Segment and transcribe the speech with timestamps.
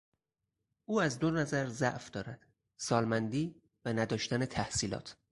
[0.85, 3.55] او از دو نظر ضعف دارد: سالمندی
[3.85, 5.17] و نداشتن تحصیلات.